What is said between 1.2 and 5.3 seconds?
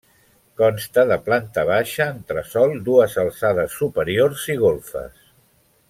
planta baixa, entresòl, dues alçades superiors i golfes.